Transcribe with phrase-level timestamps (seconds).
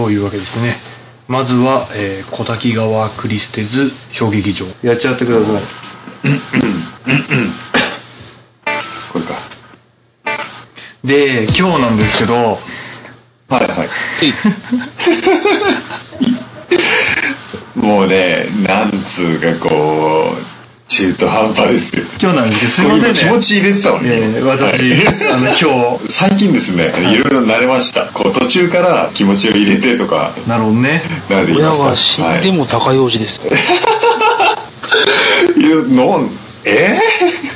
[0.00, 0.76] そういうわけですね。
[1.28, 4.64] まずは、えー小滝川クリステズ小劇場。
[4.82, 5.60] やっちゃってください。
[9.12, 9.34] これか。
[11.04, 12.34] で今日なんですけど。
[12.34, 12.58] は
[13.60, 13.90] いはい。
[17.78, 20.38] もうねなんつうかこう
[21.00, 22.04] 中途半端ですよ。
[22.20, 23.12] 今日なんですすいませんね。
[23.14, 25.32] 気持ち入れてたのに、えー私、はい。
[25.32, 26.12] あの今日。
[26.12, 28.04] 最近ですね、い、ろいろ慣れました。
[28.12, 30.34] こう途中から気持ちを入れてとか。
[30.46, 31.02] なるほどね。
[31.30, 31.84] 慣れてきました。
[31.84, 33.40] 親は死んでも高用事です。
[33.40, 33.46] は
[35.56, 36.30] い、 いやなん
[36.68, 36.98] え？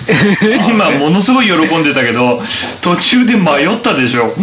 [0.68, 2.42] 今ものすごい喜んでたけど
[2.80, 4.34] 途中で迷ったでしょ。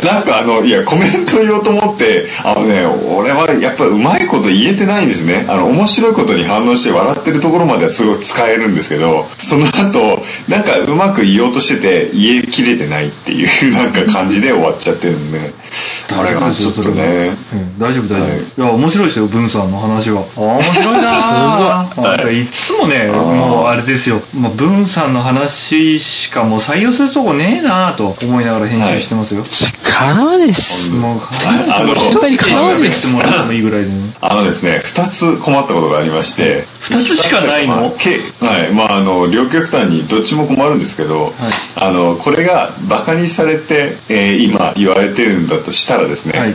[0.00, 5.44] ー、 なんかあのいやコメント言おうと思ってあのね俺はやっぱうまいこと言えてないんですね。
[5.48, 15.52] あの面白いことに反応して笑ってるところまではすごい使えるんですけどその後なんかうまく言おうとしてて言えきれてないっていうなんか感じで終わっちゃってるんで
[16.12, 17.36] あれがちょっとね。
[17.52, 18.38] うん、大丈夫大丈夫、はい。
[18.40, 20.22] い、や面白いですよ文さんの話は。
[20.36, 22.42] あ面白いなすごい。
[22.42, 22.46] い。
[22.46, 29.42] つもねもうあれですよ、まあ、文さんの話しかもう採用するとこねえなと思いながら編集してますよ、
[29.82, 30.90] かなわないです。
[30.92, 33.12] もうかなわないです。
[33.12, 34.12] もらってもいいぐらいでね。
[34.20, 36.64] あのですね2つ困ったことがありまして。
[36.80, 37.76] 二つしかないの？
[37.76, 38.72] まあけはい。
[38.72, 41.32] まああの両極端にどっちも困るんですけど、
[41.76, 46.54] あのこれがバカにされて、えー今言われてるんだとしたらですね、はい。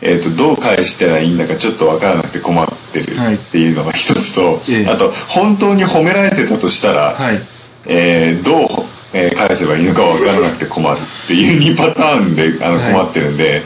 [0.00, 3.34] えー、とどう返したらいいんだかちょっと分からなくて困ってるはい。
[3.34, 4.86] っていうのが一つと、ええ。
[4.86, 7.40] あと本当に褒められてたとしたら、はい。
[7.86, 8.66] えーどう、
[9.12, 12.92] えー返せばいいのか分からなくて困るっていう2パターンであのはい。
[12.92, 13.62] 困ってるんで、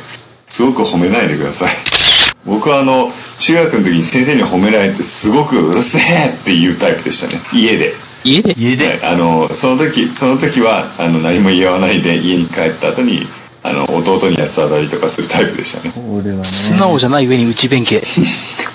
[0.48, 1.74] すごく褒めないでください。
[2.46, 7.40] 僕はあの中学の時に先生に褒められてすごくうるせえっていうタイプでしたね。
[7.52, 7.94] 家で。
[8.24, 8.54] 家で？
[8.58, 13.26] 家で、はい、あのその時その時はあの何も言わないで家に帰った後に
[13.62, 15.92] あの弟に八つ当たりとかするタイプでしたね。
[16.10, 16.44] 俺はね。
[16.44, 18.02] 素直じゃない上に内弁慶。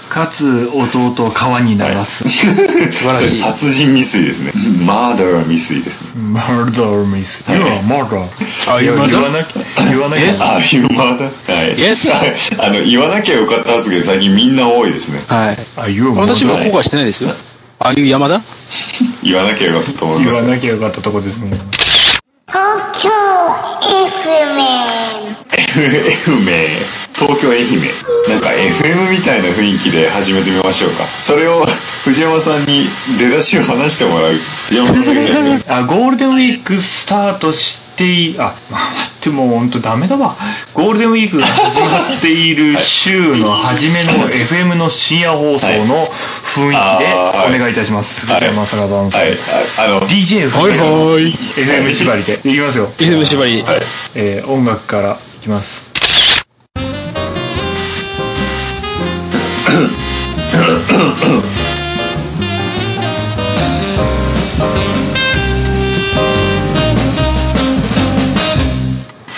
[0.09, 3.35] かつ弟を川に流す、 素晴らしい。
[3.37, 4.53] 殺人未遂ですね。
[4.85, 6.09] マーダー未遂ですね。
[6.15, 7.43] マーダーミス。
[7.49, 7.51] い。
[7.51, 8.75] や、マーダー。
[8.75, 9.19] あ言わなきゃ、
[9.89, 10.45] 言わなきゃ。
[10.45, 11.75] ああいうマーダーはい。
[11.75, 12.13] Yes
[12.59, 15.21] あの言わなきゃよかった発言最近みんな多いですね。
[15.27, 15.57] はい。
[15.75, 15.81] あ、
[16.15, 17.31] 私は後悔してないですよ。
[17.79, 18.41] ああいう山田？
[19.21, 20.43] 言わなきゃよかったと思い言ます。
[20.45, 21.59] わなきゃよかったとこですね。
[26.43, 26.67] 名
[27.13, 27.81] 東京愛媛
[28.27, 31.65] なんか FM みたいな雰囲気で始めてみましょうかそれを
[32.03, 32.87] 藤山さんに
[33.17, 34.33] 出だしを話してもらう
[34.67, 40.35] 藤山さんだけじゃなくてあ、ゴールデンウィークスタートしてい、あ、待ってもう本当ダメだわ。
[40.73, 46.07] ゴールデンウィークが始まっている週の初めの FM の深夜放送の
[46.43, 48.25] 雰囲気でお願いいたします。
[48.25, 49.21] はい藤山さんさん。
[49.21, 49.37] はい
[49.77, 52.33] ああの DJ 藤はい山はい FM 縛りで。
[52.43, 52.89] いきますよ。
[52.97, 53.61] FM 縛り。
[53.63, 53.81] はい
[54.15, 55.83] えー音楽からいきます。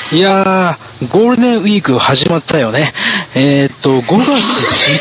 [0.10, 2.94] いやー、ゴールデンウィーク始まったよね。
[3.36, 4.32] えーっと、5月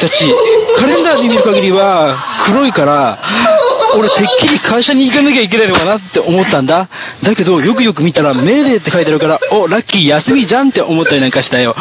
[0.02, 0.34] 1日、
[0.76, 3.18] カレンダーで見る限りは黒いから、
[3.98, 6.88] 俺てっきり会社に行かなきゃいけないのかなって思ったんだ。
[7.22, 11.74] だけど、よくよく見たら、メーデーって書いてあるから、お、ラッキー休みじゃんって思ったりなんかしたよ。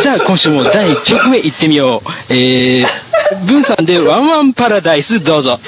[0.00, 2.32] じゃあ今週も第1曲目行ってみよう。
[2.32, 2.86] えー、
[3.46, 5.58] ブンさんでワンワンパラダイスどうぞ。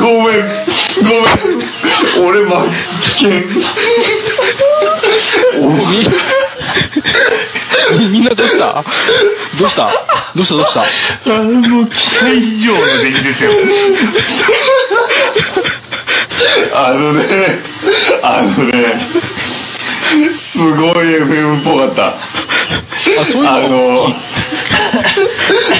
[0.00, 0.42] ごめんごめん
[2.26, 2.52] 俺負
[3.18, 3.62] けみ
[8.10, 8.84] みんなどうした？
[9.58, 9.92] どうした？
[10.34, 10.54] どうした？
[10.56, 10.82] どうした？
[11.34, 13.50] あもう期待以上の出来ですよ。
[16.74, 17.22] あのね
[18.22, 18.98] あのね
[20.34, 22.14] すごい FM っぽかった。
[23.20, 24.08] あ、そういうあのの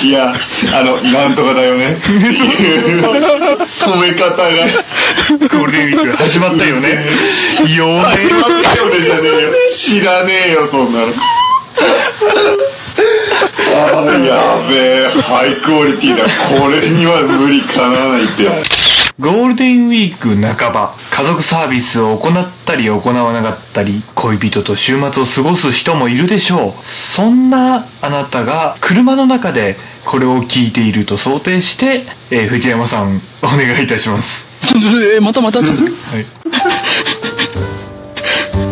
[0.03, 0.33] いや
[0.75, 1.99] あのなんとかだよね。
[2.03, 4.49] 止め方が
[5.29, 6.89] ゴールデンウィーク始まったよね。
[7.75, 9.53] よね始まったよねじゃねえよ。
[9.73, 11.13] 知らねえよそんなの
[13.73, 18.49] やべえハイクオリティだこれには無理かなわないって。
[19.21, 26.85] ゴールデンウィーク半ば家族サービスを行ったり行わなかったり恋人と週末を過ごす人もいるでしょう。
[26.85, 34.47] そんなあなたが車の中でこれを聞いていると想定して、えー藤山さんお願いいたします。
[35.17, 35.61] えまたまた？
[35.63, 36.27] ちょっとはい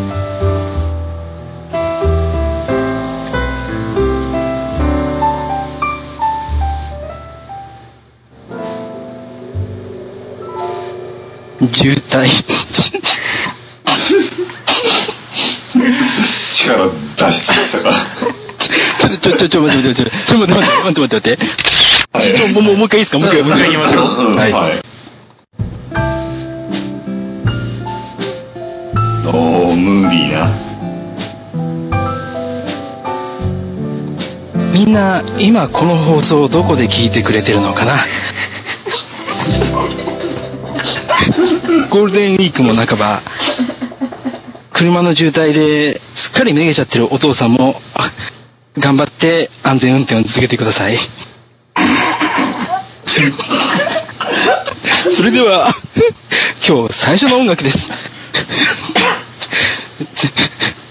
[11.72, 12.26] 渋滞。
[15.72, 17.92] 力脱出したか。
[18.98, 20.72] ちょっとちょちょちょ待って待って待ってちょっと待って待って。
[20.84, 21.38] 待って待って
[22.12, 23.18] はいちょっともう一回いいですか？
[23.18, 23.72] もう一回もう一回。
[23.72, 23.76] い。
[23.76, 24.52] ましょううんはい。
[24.52, 24.80] はい。
[29.28, 30.50] おームーディーな。
[34.72, 37.92] みんな今この放送をどこで聞いてくれてるのかな？
[41.90, 43.20] ゴールデンウィークも半ば
[44.72, 47.74] 車の渋滞ですっかりめげちゃってるお父さんも
[48.78, 50.96] 頑張って安全運転を続けてください。
[55.10, 55.74] それでは
[56.66, 57.90] 今日最初の音楽です。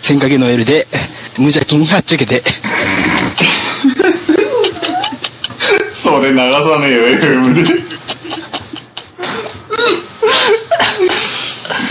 [0.02, 0.86] 千影の L で
[1.38, 2.44] 無邪気にはっちゃけて。
[5.94, 7.64] それ流さねえよ FM で。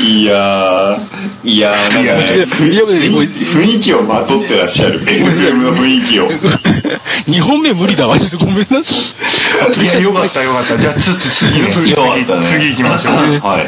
[0.08, 6.28] いやーいやーなんかね雰囲気をまとってらっしゃる FM の雰囲気を。
[6.28, 8.18] 2本目無理だわ。
[8.18, 9.84] ちょっとごめんなさい。
[9.84, 10.78] いやよかったよかった。
[10.78, 11.70] じゃあちょっと次ね。
[11.70, 13.12] 次次行きましょう。
[13.46, 13.66] はい。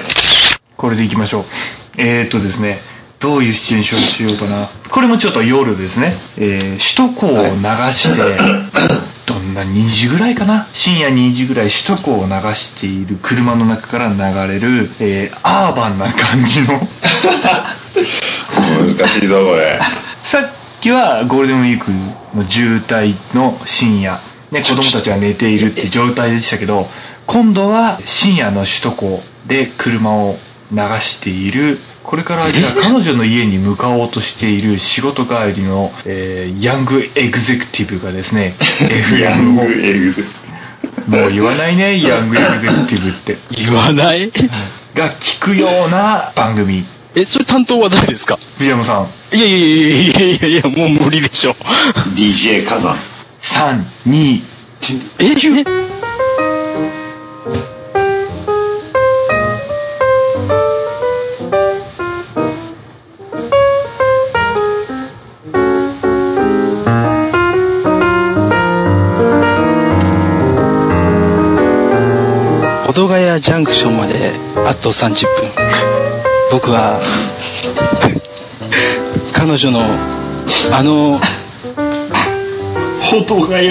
[0.77, 1.45] これでいきましょう。
[1.99, 2.81] えー、っとですね
[3.19, 4.71] どういうシチュエーションしようかな。
[4.91, 7.63] これもちょっと夜ですね、えー、首都高を流
[7.93, 8.39] して、
[9.31, 10.67] どんな2時ぐらいかな？
[10.73, 16.81] 深夜2時ぐらい首都高を流している車の中から流れる、えー、アーバンな感じの。
[18.99, 19.79] 難しいぞこれ。
[20.25, 20.51] さっ
[20.81, 21.93] きはゴールデンウィーク
[22.37, 24.19] の渋滞の深夜、
[24.51, 26.89] ね、子供たちが寝ているって状態でしたけど
[27.27, 30.39] 今度は深夜の首都高で車を
[30.73, 31.79] 流している
[32.11, 38.57] これからじゃあ彼女の家に向かおうとしている仕事帰りの、えーヤングエグゼクティブがですね
[39.21, 40.25] ヤ FM ングをエグゼ
[41.07, 43.37] もう言わないねヤングエグゼクティブって。
[43.53, 44.29] 言わない？
[44.93, 46.85] が聞くような番組。
[47.15, 48.39] え、それ担当は誰ですか？
[48.59, 49.37] 藤山さん。
[49.37, 51.53] いやいやいやいやいやいや、もう無理でしょ。
[52.17, 52.97] DJ 火山
[53.41, 54.43] 32
[55.21, 55.65] え、え？
[73.09, 74.33] ヶ谷ジャンクションまで
[74.67, 75.49] あと30分。
[76.51, 77.01] 僕は
[79.33, 79.81] 彼女の
[80.73, 81.19] あの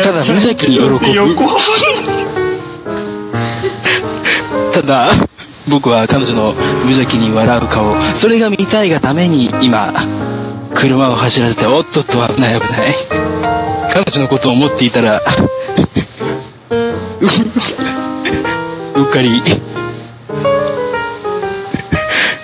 [0.01, 0.99] ただ無邪気に喜ぶ。
[4.74, 5.12] ただ
[5.67, 7.95] 僕は彼女の無邪気に笑う顔。
[8.15, 9.93] それが見たいがために今
[10.74, 12.79] 車を走らせておっとっと危ない危ない。
[13.93, 15.21] 彼女のことを思っていたら
[19.00, 19.41] うっかり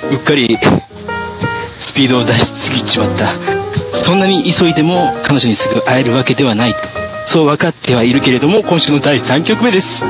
[0.09, 0.57] うっかり
[1.79, 3.27] スピードを出しすぎちまった。
[3.93, 6.79] そんなに急いでも彼女にすぐ会えるわけではないと。
[7.25, 10.05] そう分かってはいるけれども今週の第3曲目です。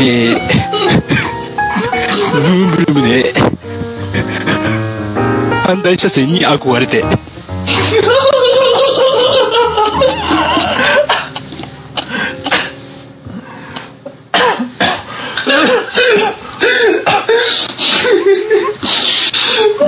[0.00, 0.38] えー、
[2.32, 3.32] ブームブームで
[5.64, 7.02] 反対車線に憧れて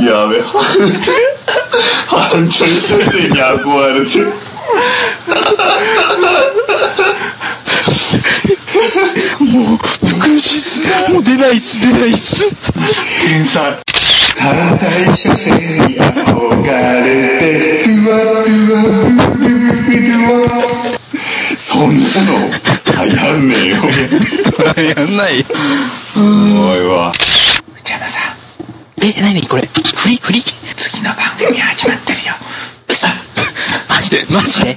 [0.09, 0.41] やべ
[2.07, 3.37] 反対車線に。
[3.37, 4.33] 憧れてる
[10.21, 12.55] 苦しいっすもう出ないっす出ないっす
[13.27, 13.77] 天才
[14.39, 15.97] 反対車線に。
[15.97, 20.99] 憧れてドゥワドゥワドゥワドゥワ
[21.57, 22.51] そんなの
[23.05, 23.75] 流行んねえよ
[24.97, 25.45] やんない
[25.89, 27.13] すごいわ
[27.77, 28.37] 内山さん
[29.05, 29.68] え何これ
[29.99, 30.43] フリフリ
[30.77, 32.33] 次の番組始まってるよ。
[32.89, 33.09] 嘘。
[33.89, 34.25] マジで？
[34.33, 34.77] マジで？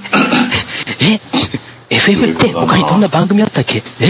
[1.90, 3.82] え？FM って他にどんな番組あったっけ？
[4.00, 4.08] え？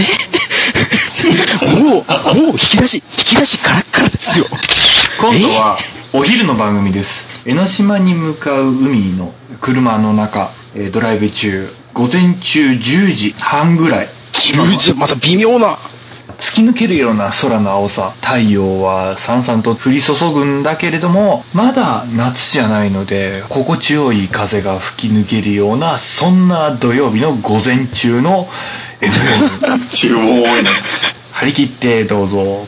[1.83, 4.45] もうもう引き出し引き出しカラッカラですよ。
[5.21, 5.77] 今度は
[6.13, 7.27] お昼の番組です。
[7.45, 11.69] 江ノ島に向かう海の車の中、えードライブ中。
[11.93, 12.79] 午前中10
[13.11, 14.09] 時半ぐらい。
[14.33, 15.77] 10時、また微妙な。
[16.43, 18.13] 突き抜けるような空の青さ。
[18.21, 28.49] 太陽はさんさんと降り注ぐんだけれどもまだ夏じゃないので心地よい風が吹き抜けるようなそんな土曜日の午前中の
[28.99, 30.69] FM 注文多いな
[31.31, 32.67] 張り切ってどうぞ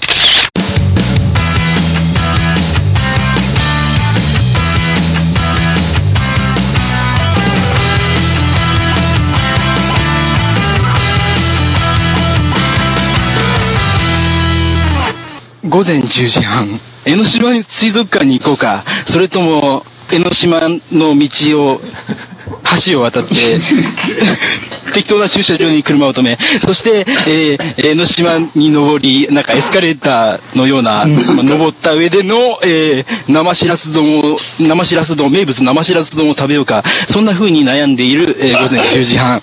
[15.76, 16.80] 午前10時半。
[17.04, 18.86] 江ノ島水族館に行こうか。
[19.06, 20.62] それとも、江ノ島
[20.94, 21.82] の道を、
[22.88, 23.34] 橋を渡って、
[24.96, 36.84] 適当な駐車場に車を止め、そして、えー江ノ島に登り、なんかエスカレーターのような、まあ登った上での、えー生しらす丼を、生しらす丼、名物生しらす丼を食べようか。
[37.08, 39.42] そんな風に悩んでいる、えー 午前10時半。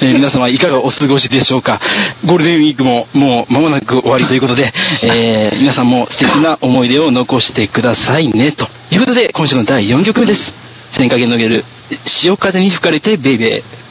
[0.00, 1.80] えー皆様いかがお過ごしでしょうか。
[2.24, 4.72] ゴールデンウィークももう間もなく終わりということで、
[5.02, 10.54] えー皆さんも素敵な思い出を残してくださいね、ということで、今週の第4曲目です。
[10.92, 11.64] 千影のげる、
[12.06, 13.83] 潮風に吹かれてベイベー。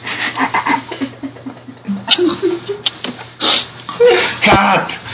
[4.44, 5.04] カーッ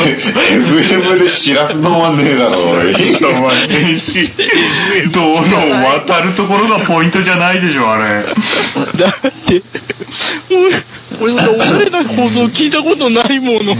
[0.57, 2.93] FM でしらす丼はねえだろおい。
[3.37, 4.23] お前天使
[5.11, 5.59] 道路を
[5.99, 7.61] 渡るところがポイントじゃない。
[7.61, 9.63] でしょあれだって、
[11.19, 12.71] 俺、俺そんなおしゃれな放送聞い。
[12.71, 13.39] たことない。
[13.39, 13.75] もの。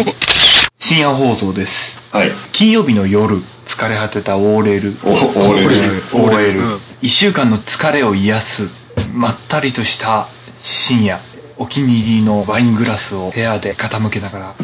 [0.80, 2.32] 深夜放送ですはい。
[2.52, 5.70] 金曜日の夜疲れ果てた OL お OL
[6.14, 8.83] OL 一週間の疲れを癒す
[9.14, 10.28] まったりとした
[10.62, 11.20] 深夜
[11.58, 14.56] お気に入りのワイングラスを部屋で傾けながら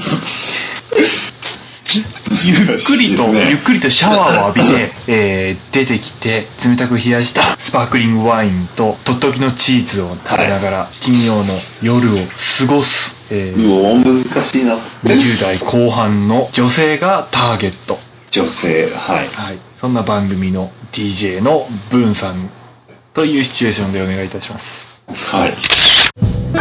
[1.89, 12.17] ゆっくりと、ゆっくりとシャワーを浴びて、 えー出てきて冷たく冷やしたスパークリングワインととっておきのチーズを食べながら、金曜の夜を
[12.59, 14.77] 過ごす、えーうお難しいな。
[15.03, 17.99] 20代後半の女性がターゲット。
[18.29, 19.29] 女性はい。
[19.33, 22.49] はい、そんな番組の DJ のブーンさん
[23.13, 24.87] というシチュエーションでお願いいたします。
[25.31, 26.59] はい。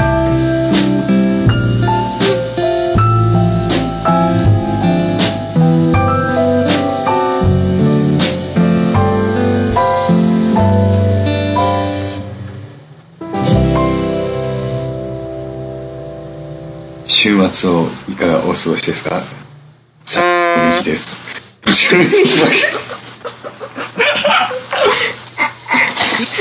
[17.05, 19.23] 週末をいかがお過ごしですか？
[20.05, 21.23] さあです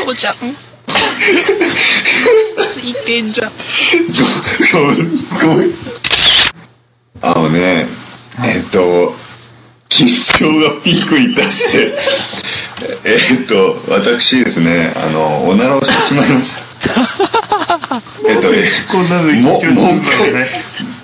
[0.07, 0.35] 嘘じゃん。
[0.35, 0.37] つ
[2.77, 3.51] いてんじゃん。
[7.21, 7.87] あのね
[8.45, 9.13] えっと
[9.89, 11.97] 緊張がピークに達して
[13.03, 16.61] えっと私ですねあのおならをしてしまいました
[18.29, 20.47] えっとえこんなの緊張するんだもう一回ね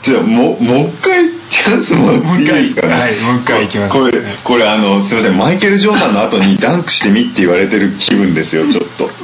[0.04, 2.94] じゃあもうもう一回チャンスもらっていいですかね？
[2.94, 3.94] はいもう一回いきます。
[3.94, 4.12] これ
[4.44, 5.38] これあのすいません。
[5.38, 9.10] マイケル・ジョーダンの後にダンクしてみって言われてる気分ですよちょっと。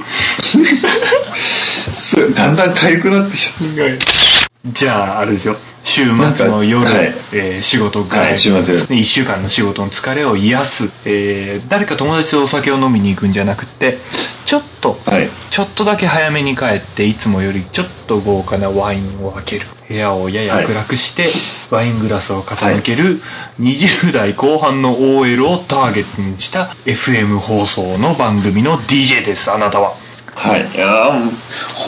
[1.93, 4.69] すだんだん痒くなってきちゃった。
[4.71, 5.57] じゃああれですよ
[5.89, 6.05] 週
[6.35, 7.13] 末の夜、はい。
[7.33, 13.97] えー仕事帰り、はい週末1週間の仕事の疲れを癒す、えー誰か友達とお酒を飲みに行くんじゃなくて
[14.45, 15.29] ちょっと、はい。
[15.49, 19.67] ちょっとだけ早めに帰っていつもよりちょっと豪華なワインを開ける。
[19.87, 21.29] 部屋をやや暗くして、
[21.71, 23.21] ワイングラスを傾ける、
[23.59, 29.51] 20代後半の OL をターゲットにした FM 放送の番組の DJ です。
[29.51, 29.95] あなたは。
[30.35, 30.61] はい。
[30.73, 31.11] いや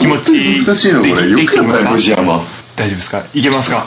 [0.00, 0.64] 気持ちいい。
[0.64, 1.10] 難しいのこれ。
[1.12, 1.84] よくやっぱりできてます。
[1.84, 3.24] か藤山大丈夫ですか？
[3.34, 3.86] いけますか？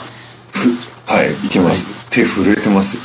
[1.06, 2.96] はいいけます、手震えてます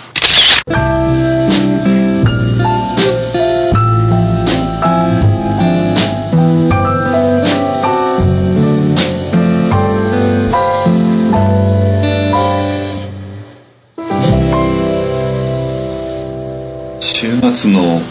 [16.99, 18.01] 週末の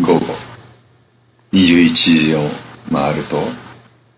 [0.00, 0.26] 午後
[1.52, 2.48] 21時を
[2.92, 3.38] 回ると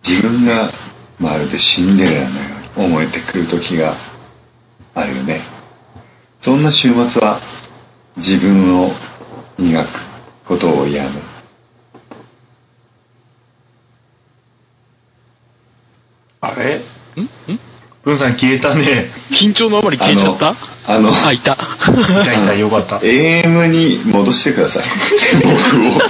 [0.06, 0.70] 自分が
[1.18, 2.40] まるでシンデレラのよ
[2.76, 3.94] うに思えてくる時が
[4.94, 5.40] あるよね。
[6.40, 7.40] そんな週末は
[8.16, 8.92] 自分を
[9.58, 10.00] 磨く
[10.44, 11.20] ことをやめ
[16.40, 16.76] あれ？
[16.78, 16.80] ん？
[18.08, 19.10] 文さん消えたね。
[19.30, 20.54] 緊張のあまり消えちゃった？
[20.86, 21.52] あのあ、いた。
[21.52, 21.56] い
[22.24, 22.96] たいたよかった。
[23.04, 24.84] AM に戻してください。
[25.42, 25.54] 僕を。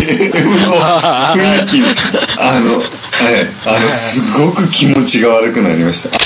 [0.00, 0.78] AM の
[1.34, 1.80] 雰囲気。
[1.80, 1.86] に
[2.38, 2.86] あのはい。
[3.66, 6.16] あのすごく気持ちが悪くなりました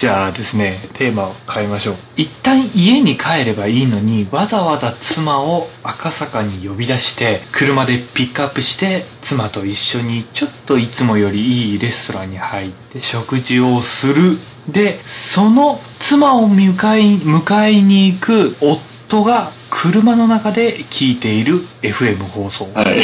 [0.00, 1.96] じゃあですね、テーマを変えましょう。
[2.16, 14.38] 一旦家に帰ればいいのに、わざわざ妻を赤坂に呼び出して、車でピックアップして、妻と一緒にちょっといつもよりいいレストランに入って食事をする。
[14.66, 22.70] で、その妻を迎え、迎えに行く夫が車の中で聞いている FM 放送。
[22.72, 23.00] はい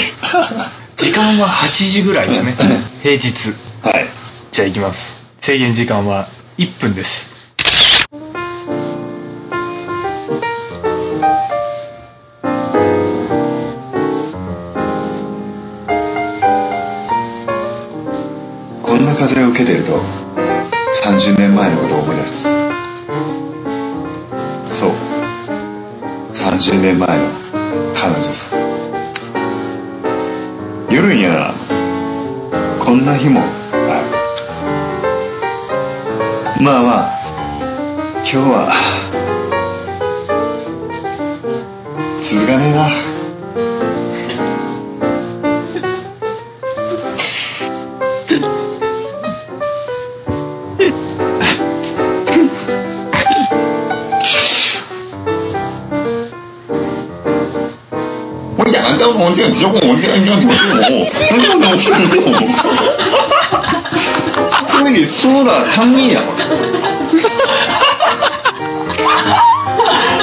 [0.96, 2.56] 時間は8時ぐらいですね。
[3.02, 3.52] 平日。
[3.82, 4.06] はい
[4.50, 5.14] じゃあ行きます。
[5.42, 7.30] 制限時間は1分です。
[18.82, 20.00] こんな風を受けてると
[21.02, 22.42] 30年前のことを思い出す。
[24.64, 24.90] そう。
[26.32, 27.24] 30年前の
[27.94, 28.56] 彼女さ
[30.90, 31.52] 夜には
[32.78, 33.40] こんな日も
[36.60, 37.10] まあまあ
[38.18, 38.72] 今日は
[42.20, 42.88] 続かねえな
[58.58, 60.56] 我养到我这之后，我这样就我，
[64.86, 64.92] 那那是我。
[64.92, 66.22] 这里说了，他腻了。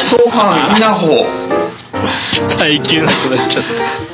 [0.02, 1.26] 说话那会
[2.58, 4.13] 耐えきれなくなっちゃった。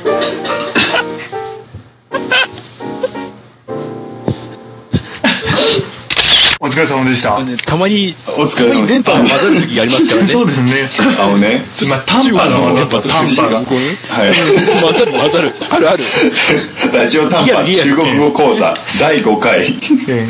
[6.70, 7.42] 疲れ様でした。
[7.42, 10.28] ねたまに、お疲れ様ですたまに電波が混ざる時がありますからね。
[10.28, 10.72] そうですね。
[11.18, 13.58] あのね、まあ、短波の技と短波が。
[13.58, 13.66] はい。
[14.80, 15.52] 混ざる混ざる。
[15.70, 16.04] あるある。
[16.94, 19.78] ラジオ短波中国語講座第5回。
[20.08, 20.28] え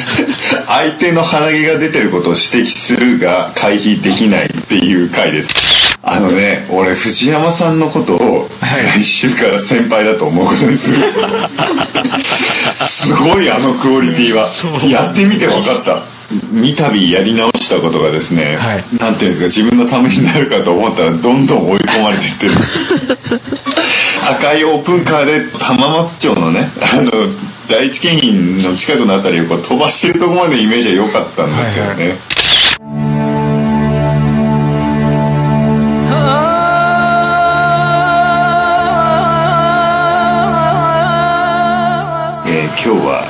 [0.66, 5.55] 相手の鼻毛が出てることを指摘するが回避できないっていう回です。
[6.03, 10.96] あのね、俺藤山さんのことをはい来週から先輩だと思うことにする。
[12.74, 14.48] すごいあのクオリティは。
[14.88, 16.19] やってみて分かった。
[16.31, 22.53] 三度やり直したことがですね、はいなんていうんですか、自分のためになるかと思ったらどんどん追い込まれていってる。
[24.31, 27.11] 赤いオープンカーで浜松町のね、あの、
[27.69, 31.93] 第一京浜の近くのあたりをこう飛ばしてるとこまでイメージは良かったんですけどね。
[31.93, 32.19] はい
[42.47, 43.27] えー今日は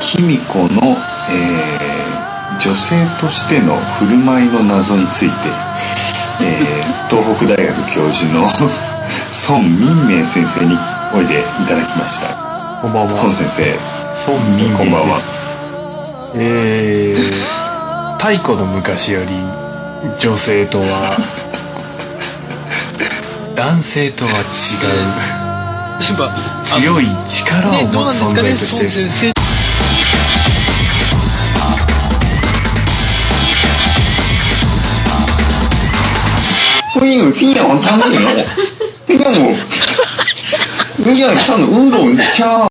[0.00, 0.96] 卑弥呼の、
[1.30, 1.63] えー
[2.64, 5.34] 女性としての振る舞いの謎について、
[6.40, 8.48] えー東北大学教授の
[9.48, 10.76] 孫民明先生に
[11.14, 12.28] おいでいただきました
[12.80, 13.14] こんばんは。
[13.14, 13.78] 孫先生
[14.26, 15.18] 孫民明こんばんは。
[16.34, 19.28] えー、太古の昔より
[20.18, 21.16] 女性とは
[23.54, 24.44] 男性とは違う
[26.64, 29.33] 強い力をね、どう持なんですかね、つ存在として孫
[37.03, 37.03] 先生。
[37.03, 38.27] 婚姻有这样汤饮哦，
[39.07, 39.53] 这样我，
[41.03, 42.67] 这样像乌龙虾。